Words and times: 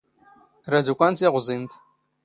ⵔⴰⴷ 0.69 0.85
ⵓⴽⴰⵏ 0.91 1.11
ⵜⵉⵖⵥⵉⵏⴷ. 1.17 1.71